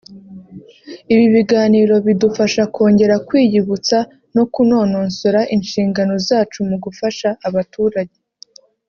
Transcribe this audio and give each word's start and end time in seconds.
ibi 1.13 1.25
biganiro 1.35 1.95
bidufasha 2.05 2.61
kongera 2.75 3.15
kwiyibutsa 3.27 3.97
no 4.35 4.43
kunononsora 4.53 5.39
inshingano 5.55 6.13
zacu 6.27 6.59
mu 6.69 6.77
gufasha 6.83 7.29
abaturage 7.47 8.17